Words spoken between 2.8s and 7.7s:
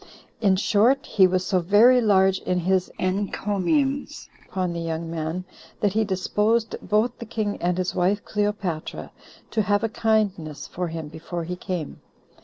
encomiums upon the young man, that he disposed both the king